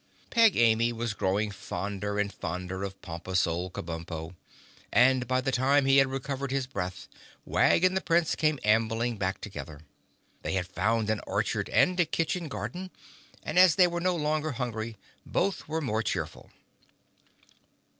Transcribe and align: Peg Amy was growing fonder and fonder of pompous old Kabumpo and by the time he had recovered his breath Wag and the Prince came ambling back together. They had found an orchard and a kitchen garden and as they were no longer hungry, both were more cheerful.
Peg 0.31 0.57
Amy 0.57 0.91
was 0.91 1.13
growing 1.13 1.51
fonder 1.51 2.17
and 2.19 2.33
fonder 2.33 2.81
of 2.83 2.99
pompous 3.03 3.45
old 3.45 3.71
Kabumpo 3.73 4.33
and 4.91 5.27
by 5.27 5.39
the 5.41 5.51
time 5.51 5.85
he 5.85 5.97
had 5.97 6.07
recovered 6.07 6.49
his 6.49 6.65
breath 6.65 7.07
Wag 7.45 7.83
and 7.83 7.95
the 7.95 8.01
Prince 8.01 8.33
came 8.33 8.57
ambling 8.63 9.17
back 9.17 9.39
together. 9.39 9.81
They 10.41 10.53
had 10.53 10.65
found 10.65 11.11
an 11.11 11.21
orchard 11.27 11.69
and 11.69 11.99
a 11.99 12.05
kitchen 12.05 12.47
garden 12.47 12.89
and 13.43 13.59
as 13.59 13.75
they 13.75 13.85
were 13.85 14.01
no 14.01 14.15
longer 14.15 14.53
hungry, 14.53 14.97
both 15.23 15.67
were 15.67 15.81
more 15.81 16.01
cheerful. 16.01 16.49